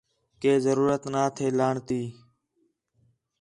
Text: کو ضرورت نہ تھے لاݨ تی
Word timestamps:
کو 0.41 0.53
ضرورت 0.65 1.03
نہ 1.13 1.23
تھے 1.35 1.47
لاݨ 1.57 1.75
تی 1.87 2.01